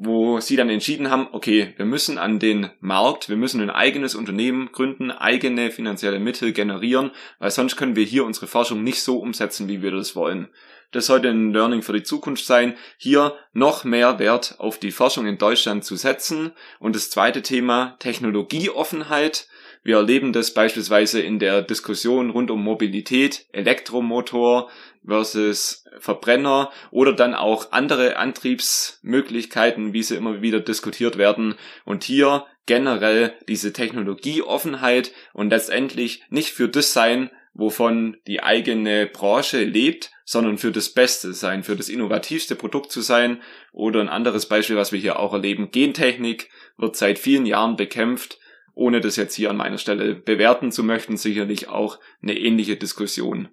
wo 0.03 0.41
sie 0.41 0.57
dann 0.57 0.71
entschieden 0.71 1.11
haben, 1.11 1.29
okay, 1.33 1.75
wir 1.77 1.85
müssen 1.85 2.17
an 2.17 2.39
den 2.39 2.71
Markt, 2.81 3.29
wir 3.29 3.37
müssen 3.37 3.61
ein 3.61 3.69
eigenes 3.69 4.15
Unternehmen 4.15 4.73
gründen, 4.73 5.11
eigene 5.11 5.71
finanzielle 5.71 6.19
Mittel 6.19 6.55
generieren, 6.55 7.11
weil 7.39 7.51
sonst 7.51 7.77
können 7.77 7.97
wir 7.97 8.05
hier 8.05 8.25
unsere 8.25 8.47
Forschung 8.47 8.83
nicht 8.83 9.03
so 9.03 9.19
umsetzen, 9.19 9.69
wie 9.69 9.83
wir 9.83 9.91
das 9.91 10.17
wollen. 10.17 10.49
Das 10.91 11.07
sollte 11.07 11.29
ein 11.29 11.53
Learning 11.53 11.83
für 11.83 11.93
die 11.93 12.03
Zukunft 12.03 12.47
sein, 12.47 12.77
hier 12.97 13.35
noch 13.53 13.85
mehr 13.85 14.19
Wert 14.19 14.57
auf 14.59 14.79
die 14.79 14.91
Forschung 14.91 15.27
in 15.27 15.39
Deutschland 15.39 15.85
zu 15.85 15.97
setzen. 15.97 16.53
Und 16.79 16.97
das 16.97 17.11
zweite 17.11 17.43
Thema, 17.43 17.97
Technologieoffenheit. 18.01 19.49
Wir 19.83 19.97
erleben 19.97 20.33
das 20.33 20.53
beispielsweise 20.53 21.21
in 21.21 21.39
der 21.39 21.63
Diskussion 21.63 22.31
rund 22.31 22.51
um 22.51 22.63
Mobilität, 22.63 23.47
Elektromotor, 23.53 24.69
versus 25.05 25.85
Verbrenner 25.99 26.71
oder 26.91 27.13
dann 27.13 27.35
auch 27.35 27.73
andere 27.73 28.17
Antriebsmöglichkeiten, 28.17 29.93
wie 29.93 30.03
sie 30.03 30.17
immer 30.17 30.43
wieder 30.43 30.61
diskutiert 30.61 31.19
werden. 31.19 31.55
Und 31.85 32.05
hier 32.05 32.47
generell 32.67 33.35
diese 33.49 33.73
Technologieoffenheit 33.73 35.13
und 35.33 35.51
letztendlich 35.51 36.23
nicht 36.31 36.51
für 36.51 36.69
das 36.69 36.93
sein, 36.93 37.31
wovon 37.53 38.17
die 38.27 38.43
eigene 38.43 39.07
Branche 39.07 39.65
lebt, 39.65 40.11
sondern 40.25 40.59
für 40.59 40.71
das 40.71 40.93
Beste 40.93 41.33
sein, 41.33 41.65
für 41.65 41.75
das 41.75 41.89
innovativste 41.89 42.55
Produkt 42.55 42.93
zu 42.93 43.01
sein. 43.01 43.43
Oder 43.73 44.01
ein 44.01 44.09
anderes 44.09 44.47
Beispiel, 44.47 44.77
was 44.77 44.93
wir 44.93 45.01
hier 45.01 45.19
auch 45.19 45.33
erleben, 45.33 45.73
Gentechnik 45.73 46.49
wird 46.77 46.97
seit 46.97 47.19
vielen 47.19 47.47
Jahren 47.47 47.77
bekämpft, 47.77 48.39
ohne 48.75 49.01
das 49.01 49.17
jetzt 49.17 49.35
hier 49.35 49.51
an 49.51 49.57
meiner 49.57 49.79
Stelle 49.79 50.15
bewerten 50.15 50.71
zu 50.71 50.85
möchten, 50.85 51.17
sicherlich 51.17 51.69
auch 51.69 51.99
eine 52.23 52.39
ähnliche 52.39 52.77
Diskussion. 52.77 53.49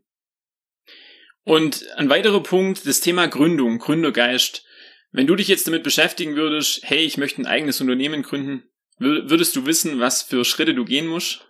Und 1.47 1.85
ein 1.95 2.09
weiterer 2.09 2.43
Punkt, 2.43 2.85
das 2.85 2.99
Thema 2.99 3.25
Gründung, 3.27 3.79
Gründergeist. 3.79 4.65
Wenn 5.13 5.27
du 5.27 5.35
dich 5.37 5.47
jetzt 5.47 5.65
damit 5.65 5.81
beschäftigen 5.81 6.35
würdest, 6.35 6.81
hey, 6.83 6.99
ich 6.99 7.15
möchte 7.17 7.41
ein 7.41 7.45
eigenes 7.45 7.79
Unternehmen 7.79 8.21
gründen, 8.21 8.63
würdest 8.97 9.55
du 9.55 9.65
wissen, 9.65 10.01
was 10.01 10.23
für 10.23 10.43
Schritte 10.43 10.75
du 10.75 10.83
gehen 10.83 11.07
musst? 11.07 11.47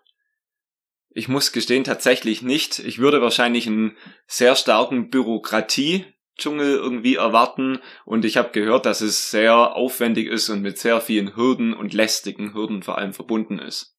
Ich 1.10 1.28
muss 1.28 1.52
gestehen, 1.52 1.84
tatsächlich 1.84 2.44
nicht. 2.44 2.78
Ich 2.78 3.00
würde 3.00 3.24
wahrscheinlich 3.24 3.66
einen 3.66 3.98
sehr 4.28 4.56
starken 4.56 5.10
Bürokratie-Dschungel 5.10 6.74
irgendwie 6.76 7.16
erwarten 7.16 7.80
und 8.06 8.24
ich 8.24 8.38
habe 8.38 8.52
gehört, 8.52 8.86
dass 8.86 9.02
es 9.02 9.32
sehr 9.32 9.76
aufwendig 9.76 10.28
ist 10.28 10.50
und 10.50 10.62
mit 10.62 10.78
sehr 10.78 11.02
vielen 11.02 11.36
Hürden 11.36 11.74
und 11.74 11.96
lästigen 11.96 12.54
Hürden 12.54 12.84
vor 12.84 13.00
allem 13.00 13.14
verbunden 13.14 13.58
ist. 13.58 13.97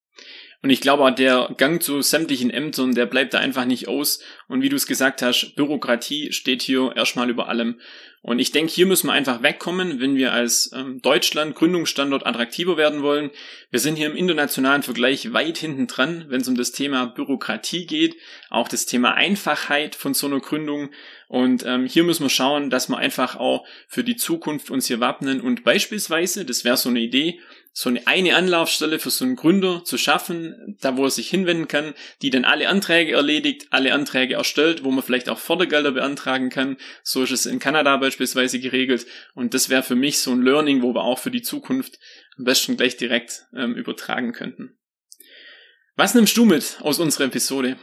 Und 0.63 0.71
ich 0.71 0.81
glaube, 0.81 1.13
der 1.13 1.55
Gang 1.57 1.81
zu 1.81 2.03
sämtlichen 2.03 2.51
Ämtern, 2.51 2.95
der 2.95 3.07
bleibt 3.07 3.33
da 3.33 3.39
einfach 3.39 3.65
nicht 3.65 3.87
aus. 3.87 4.21
Und 4.49 4.61
wie 4.61 4.69
du 4.69 4.77
es 4.77 4.87
gesagt 4.89 5.23
hast, 5.23 5.55
Bürokratie 5.55 6.33
steht 6.33 6.63
hier 6.63 6.93
erstmal 6.97 7.31
über 7.31 7.49
allem. 7.49 7.81
Und 8.21 8.41
ich 8.41 8.51
denke, 8.51 8.73
hier 8.73 8.87
müssen 8.87 9.07
wir 9.07 9.13
einfach 9.13 9.43
wegkommen, 9.43 10.01
wenn 10.01 10.17
wir 10.17 10.33
als 10.33 10.73
ähm, 10.75 11.01
Deutschland 11.01 11.55
Gründungsstandort 11.55 12.27
attraktiver 12.27 12.77
werden 12.77 13.03
wollen. 13.03 13.31
Wir 13.71 13.79
sind 13.79 13.97
hier 13.97 14.11
im 14.11 14.17
internationalen 14.17 14.83
Vergleich 14.83 15.33
weit 15.33 15.59
hinten 15.59 15.87
dran, 15.87 16.25
wenn 16.29 16.41
es 16.41 16.49
um 16.49 16.57
das 16.57 16.73
Thema 16.73 17.07
Bürokratie 17.07 17.87
geht, 17.87 18.17
auch 18.51 18.69
das 18.69 18.87
Thema 18.87 19.15
Einfachheit 19.15 19.95
von 19.95 20.15
so 20.15 20.27
einer 20.27 20.41
Gründung. 20.41 20.91
Und 21.29 21.65
ähm, 21.65 21.87
hier 21.87 22.05
müssen 22.05 22.25
wir 22.25 22.31
schauen, 22.31 22.71
dass 22.71 22.89
wir 22.89 22.97
einfach 22.97 23.37
auch 23.37 23.67
für 23.87 24.03
die 24.03 24.17
Zukunft 24.17 24.71
uns 24.71 24.87
hier 24.87 24.99
wappnen 24.99 25.41
und 25.41 25.63
beispielsweise, 25.63 26.45
das 26.45 26.65
wäre 26.65 26.77
so 26.77 26.89
eine 26.89 27.01
Idee, 27.01 27.39
so 27.79 27.91
eine, 27.91 28.05
eine 28.09 28.35
Anlaufstelle 28.35 28.99
für 28.99 29.11
so 29.11 29.25
einen 29.25 29.37
Gründer 29.37 29.85
zu 29.85 29.99
schaffen, 29.99 30.77
da 30.81 30.97
wo 30.97 31.05
er 31.05 31.11
sich 31.11 31.31
hinwenden 31.31 31.69
kann, 31.69 31.95
die 32.23 32.31
dann 32.31 32.45
alle 32.45 32.69
Anträge 32.69 33.13
erledigt, 33.13 33.69
alle 33.71 33.95
Anträge 33.95 34.35
erstellt, 34.35 34.83
wo 34.83 34.91
man 34.91 35.05
vielleicht 35.05 35.29
auch 35.29 35.39
Fördergelder 35.39 35.93
beantragen 35.93 36.51
kann. 36.51 36.77
So 37.05 37.23
ist 37.23 37.31
es 37.31 37.47
in 37.47 37.61
Kanada 37.61 37.99
beispielsweise 38.09 38.59
geregelt. 38.59 39.07
Und 39.35 39.53
das 39.53 39.69
wäre 39.69 39.83
für 39.83 39.95
mich 39.95 40.19
so 40.21 40.33
ein 40.33 40.43
Learning, 40.43 40.83
wo 40.83 40.95
wir 40.95 41.03
auch 41.03 41.19
für 41.19 41.31
die 41.31 41.43
Zukunft 41.43 41.99
am 42.39 42.45
besten 42.45 42.77
gleich 42.77 42.97
direkt 42.97 43.47
ähm, 43.55 43.75
übertragen 43.75 44.33
könnten. 44.33 44.79
Was 45.95 46.15
nimmst 46.15 46.37
du 46.37 46.45
mit 46.45 46.79
aus 46.81 47.01
unserer 47.01 47.25
Episode? 47.25 47.77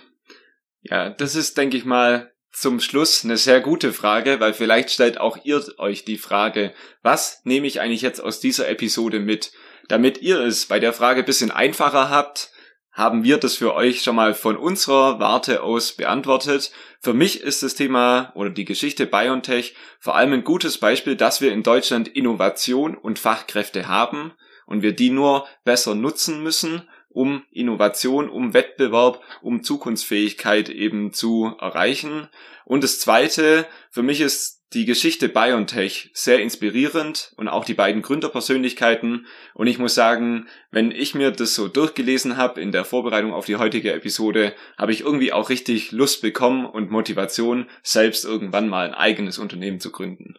Ja, 0.81 1.11
das 1.11 1.35
ist, 1.35 1.57
denke 1.57 1.77
ich 1.77 1.85
mal, 1.85 2.31
zum 2.51 2.79
Schluss 2.79 3.23
eine 3.23 3.37
sehr 3.37 3.59
gute 3.59 3.93
Frage, 3.93 4.39
weil 4.39 4.53
vielleicht 4.53 4.89
stellt 4.89 5.19
auch 5.19 5.37
ihr 5.43 5.63
euch 5.77 6.05
die 6.05 6.17
Frage, 6.17 6.73
was 7.03 7.41
nehme 7.43 7.67
ich 7.67 7.81
eigentlich 7.81 8.01
jetzt 8.01 8.21
aus 8.21 8.39
dieser 8.39 8.67
Episode 8.69 9.19
mit? 9.19 9.51
Damit 9.89 10.21
ihr 10.21 10.39
es 10.39 10.65
bei 10.65 10.79
der 10.79 10.93
Frage 10.93 11.21
bisschen 11.21 11.51
einfacher 11.51 12.09
habt, 12.09 12.51
haben 12.95 13.25
wir 13.25 13.37
das 13.37 13.57
für 13.57 13.75
euch 13.75 14.01
schon 14.01 14.15
mal 14.15 14.33
von 14.33 14.55
unserer 14.55 15.19
Warte 15.19 15.61
aus 15.61 15.91
beantwortet. 15.91 16.71
Für 17.01 17.13
mich 17.13 17.41
ist 17.41 17.61
das 17.61 17.75
Thema 17.75 18.31
oder 18.35 18.49
die 18.49 18.63
Geschichte 18.63 19.05
BioNTech 19.05 19.75
vor 19.99 20.15
allem 20.15 20.31
ein 20.31 20.43
gutes 20.45 20.77
Beispiel, 20.77 21.17
dass 21.17 21.41
wir 21.41 21.51
in 21.51 21.61
Deutschland 21.61 22.07
Innovation 22.07 22.95
und 22.95 23.19
Fachkräfte 23.19 23.89
haben 23.89 24.31
und 24.65 24.81
wir 24.81 24.93
die 24.93 25.09
nur 25.09 25.45
besser 25.65 25.93
nutzen 25.93 26.41
müssen, 26.41 26.87
um 27.09 27.43
Innovation, 27.51 28.29
um 28.29 28.53
Wettbewerb, 28.53 29.21
um 29.41 29.61
Zukunftsfähigkeit 29.61 30.69
eben 30.69 31.11
zu 31.11 31.53
erreichen. 31.59 32.29
Und 32.63 32.81
das 32.81 32.99
Zweite, 32.99 33.67
für 33.91 34.03
mich 34.03 34.21
ist 34.21 34.64
die 34.73 34.85
Geschichte 34.85 35.29
BioNTech 35.29 36.09
sehr 36.13 36.39
inspirierend 36.39 37.33
und 37.37 37.47
auch 37.47 37.65
die 37.65 37.73
beiden 37.73 38.01
Gründerpersönlichkeiten. 38.01 39.27
Und 39.53 39.67
ich 39.67 39.77
muss 39.77 39.95
sagen, 39.95 40.47
wenn 40.71 40.91
ich 40.91 41.15
mir 41.15 41.31
das 41.31 41.55
so 41.55 41.67
durchgelesen 41.67 42.35
habe 42.37 42.61
in 42.61 42.71
der 42.71 42.83
Vorbereitung 42.83 43.33
auf 43.33 43.45
die 43.45 43.55
heutige 43.57 43.93
Episode, 43.93 44.53
habe 44.77 44.91
ich 44.91 45.01
irgendwie 45.01 45.31
auch 45.31 45.49
richtig 45.49 45.91
Lust 45.91 46.21
bekommen 46.21 46.65
und 46.65 46.91
Motivation, 46.91 47.69
selbst 47.83 48.25
irgendwann 48.25 48.67
mal 48.67 48.87
ein 48.87 48.93
eigenes 48.93 49.37
Unternehmen 49.37 49.79
zu 49.79 49.91
gründen. 49.91 50.35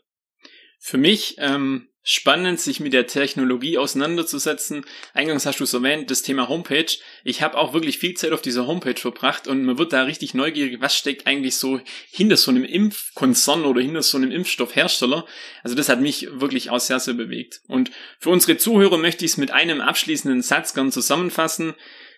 Für 0.78 0.98
mich 0.98 1.36
ähm, 1.38 1.88
spannend, 2.08 2.60
sich 2.60 2.78
mit 2.78 2.92
der 2.92 3.08
Technologie 3.08 3.78
auseinanderzusetzen. 3.78 4.84
Eingangs 5.12 5.44
hast 5.44 5.58
du 5.58 5.64
es 5.64 5.74
erwähnt, 5.74 6.08
das 6.08 6.22
Thema 6.22 6.48
Homepage. 6.48 6.86
Ich 7.24 7.42
habe 7.42 7.58
auch 7.58 7.72
wirklich 7.72 7.98
viel 7.98 8.14
Zeit 8.14 8.30
auf 8.30 8.40
dieser 8.40 8.68
Homepage 8.68 8.94
verbracht 8.94 9.48
und 9.48 9.64
man 9.64 9.76
wird 9.76 9.92
da 9.92 10.04
richtig 10.04 10.32
neugierig, 10.32 10.80
was 10.80 10.96
steckt 10.96 11.26
eigentlich 11.26 11.56
so 11.56 11.80
hinter 12.12 12.36
so 12.36 12.52
einem 12.52 12.62
Impfkonzern 12.62 13.64
oder 13.64 13.80
hinter 13.80 14.02
so 14.02 14.18
einem 14.18 14.30
Impfstoffhersteller. 14.30 15.26
Also 15.64 15.74
das 15.74 15.88
hat 15.88 16.00
mich 16.00 16.28
wirklich 16.30 16.70
auch 16.70 16.78
sehr, 16.78 17.00
sehr 17.00 17.14
bewegt. 17.14 17.62
Und 17.66 17.90
für 18.20 18.30
unsere 18.30 18.56
Zuhörer 18.56 18.98
möchte 18.98 19.24
ich 19.24 19.32
es 19.32 19.36
mit 19.36 19.50
einem 19.50 19.80
abschließenden 19.80 20.42
Satz 20.42 20.74
gern 20.74 20.92
zusammenfassen. 20.92 21.74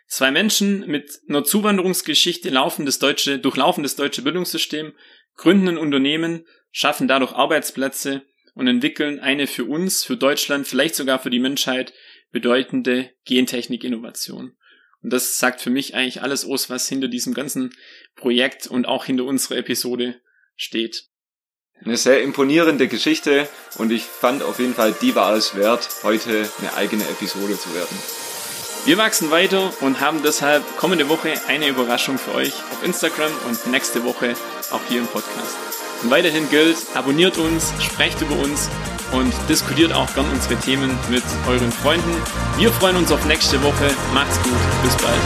Zwei 0.07 0.31
Menschen 0.31 0.87
mit 0.87 1.19
einer 1.31 1.45
Zuwanderungsgeschichte 1.45 2.51
laufen 2.51 2.85
das 2.85 2.99
deutsche, 2.99 3.39
durchlaufen 3.39 3.83
das 3.83 3.97
deutsche 3.97 4.21
Bildungssystem, 4.21 4.93
gründen 5.37 5.69
ein 5.69 5.79
Unternehmen, 5.79 6.45
schaffen 6.73 7.09
dadurch 7.09 7.33
Arbeitsplätze 7.33 8.27
und 8.59 8.67
entwickeln 8.67 9.21
eine 9.21 9.47
für 9.47 9.65
uns, 9.65 10.03
für 10.03 10.17
Deutschland, 10.17 10.67
vielleicht 10.67 10.97
sogar 10.97 11.21
für 11.21 11.31
die 11.31 11.39
Menschheit 11.39 11.95
bedeutende 12.33 13.11
Gentechnik-Innovation. 13.25 14.57
Und 15.01 15.13
das 15.13 15.39
sagt 15.39 15.61
für 15.61 15.71
mich 15.71 15.95
eigentlich 15.95 16.23
alles 16.23 16.45
aus, 16.45 16.69
was 16.69 16.89
hinter 16.89 17.07
diesem 17.07 17.35
ganzen 17.35 17.73
Projekt 18.17 18.67
und 18.67 18.87
auch 18.87 19.05
hinter 19.05 19.27
unserer 19.27 19.59
Episode 19.59 20.21
steht. 20.57 21.05
Eine 21.85 21.97
sehr 21.97 22.21
imponierende 22.21 22.89
Geschichte 22.89 23.49
und 23.77 23.93
ich 23.93 24.03
fand 24.03 24.43
auf 24.43 24.59
jeden 24.59 24.75
Fall, 24.75 24.93
die 25.01 25.15
war 25.15 25.37
es 25.37 25.55
wert, 25.55 25.89
heute 26.03 26.51
eine 26.59 26.75
eigene 26.75 27.05
Episode 27.05 27.57
zu 27.57 27.73
werden. 27.77 27.97
Wir 28.87 28.99
wachsen 28.99 29.31
weiter 29.31 29.73
und 29.83 30.01
haben 30.01 30.25
deshalb 30.25 30.65
kommende 30.79 31.09
Woche 31.09 31.33
eine 31.47 31.69
Überraschung 31.69 32.19
für 32.19 32.35
euch 32.35 32.55
auf 32.73 32.83
Instagram 32.85 33.31
und 33.47 33.69
nächste 33.69 34.03
Woche 34.03 34.35
auch 34.73 34.83
hier 34.89 34.99
im 34.99 35.07
Podcast. 35.07 35.88
Und 36.03 36.11
weiterhin 36.11 36.49
gilt, 36.49 36.77
abonniert 36.95 37.39
uns, 37.39 37.73
sprecht 37.81 38.21
über 38.21 38.37
uns 38.37 38.69
und 39.13 39.33
diskutiert 39.49 39.93
auch 39.93 40.13
gern 40.15 40.31
unsere 40.31 40.57
Themen 40.57 40.97
mit 41.11 41.25
euren 41.49 41.73
Freunden. 41.73 42.15
Wir 42.57 42.73
freuen 42.73 42.97
uns 42.97 43.11
auf 43.11 43.25
nächste 43.27 43.63
Woche. 43.63 43.91
Macht's 44.15 44.41
gut. 44.43 44.53
Bis 44.83 44.97
bald. 44.97 45.19